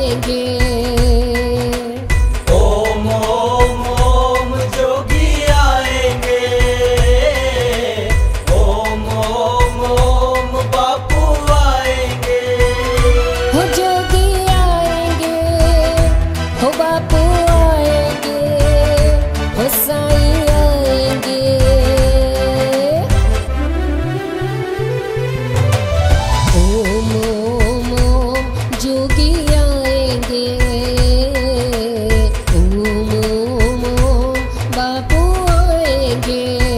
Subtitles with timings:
[0.00, 0.18] 天。
[0.22, 0.69] 天
[36.00, 36.69] again.